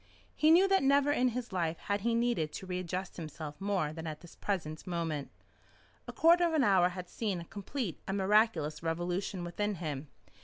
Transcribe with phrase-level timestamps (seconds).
[0.35, 4.07] He knew that never in his life had he needed to readjust himself more than
[4.07, 5.29] at the present moment.
[6.07, 10.07] A quarter of an hour had seen a complete and miraculous revolution within him.